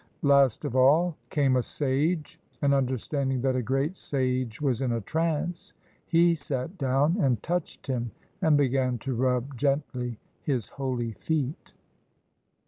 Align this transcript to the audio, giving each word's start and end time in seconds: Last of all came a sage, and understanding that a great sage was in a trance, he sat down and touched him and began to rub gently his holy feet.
Last 0.23 0.65
of 0.65 0.75
all 0.75 1.15
came 1.29 1.55
a 1.55 1.61
sage, 1.61 2.39
and 2.59 2.73
understanding 2.73 3.39
that 3.41 3.55
a 3.55 3.61
great 3.61 3.95
sage 3.95 4.59
was 4.59 4.81
in 4.81 4.91
a 4.91 4.99
trance, 5.01 5.73
he 6.07 6.33
sat 6.33 6.75
down 6.79 7.17
and 7.19 7.43
touched 7.43 7.85
him 7.85 8.09
and 8.41 8.57
began 8.57 8.97
to 8.97 9.13
rub 9.13 9.55
gently 9.55 10.17
his 10.41 10.69
holy 10.69 11.11
feet. 11.11 11.73